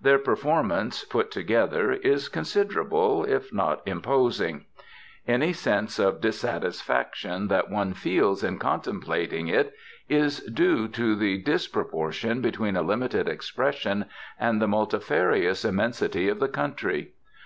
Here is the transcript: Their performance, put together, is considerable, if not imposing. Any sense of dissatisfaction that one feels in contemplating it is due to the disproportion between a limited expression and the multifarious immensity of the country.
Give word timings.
Their 0.00 0.18
performance, 0.18 1.04
put 1.04 1.30
together, 1.30 1.92
is 1.92 2.30
considerable, 2.30 3.26
if 3.26 3.52
not 3.52 3.82
imposing. 3.86 4.64
Any 5.28 5.52
sense 5.52 5.98
of 5.98 6.22
dissatisfaction 6.22 7.48
that 7.48 7.68
one 7.68 7.92
feels 7.92 8.42
in 8.42 8.56
contemplating 8.58 9.48
it 9.48 9.74
is 10.08 10.40
due 10.40 10.88
to 10.88 11.14
the 11.14 11.36
disproportion 11.36 12.40
between 12.40 12.76
a 12.76 12.82
limited 12.82 13.28
expression 13.28 14.06
and 14.40 14.58
the 14.58 14.66
multifarious 14.68 15.66
immensity 15.66 16.30
of 16.30 16.40
the 16.40 16.48
country. 16.48 17.12